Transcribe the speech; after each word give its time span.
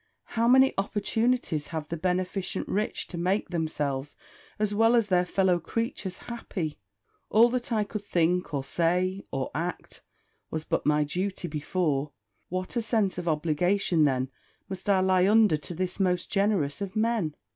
how 0.33 0.47
many 0.47 0.73
opportunities 0.79 1.67
have 1.67 1.87
the 1.89 1.95
beneficent 1.95 2.67
rich 2.67 3.05
to 3.05 3.19
make 3.19 3.49
themselves, 3.49 4.15
as 4.57 4.73
well 4.73 4.95
as 4.95 5.09
their 5.09 5.25
fellow 5.25 5.59
creatures, 5.59 6.17
happy! 6.27 6.79
All 7.29 7.49
that 7.51 7.71
I 7.71 7.83
could 7.83 8.03
think, 8.03 8.51
or 8.51 8.63
say, 8.63 9.21
or 9.29 9.51
act, 9.53 10.01
was 10.49 10.63
but 10.65 10.87
my 10.87 11.03
duty 11.03 11.47
before; 11.47 12.13
what 12.49 12.75
a 12.75 12.81
sense 12.81 13.19
of 13.19 13.27
obligation 13.27 14.05
then 14.05 14.31
must 14.67 14.89
I 14.89 15.01
lie 15.01 15.27
under 15.27 15.55
to 15.57 15.75
this 15.75 15.99
most 15.99 16.31
generous 16.31 16.81
of 16.81 16.95
men! 16.95 17.35